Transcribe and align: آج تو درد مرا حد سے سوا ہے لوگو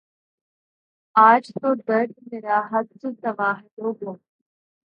آج 1.15 1.43
تو 1.57 1.69
درد 1.87 2.11
مرا 2.27 2.57
حد 2.71 2.87
سے 3.01 3.09
سوا 3.21 3.49
ہے 3.57 3.67
لوگو 3.77 4.11